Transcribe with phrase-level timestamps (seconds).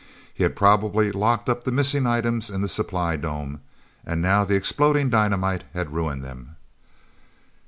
[0.33, 3.61] He had probably locked up the missing items in the supply dome,
[4.03, 6.55] and now the exploding dynamite had ruined them.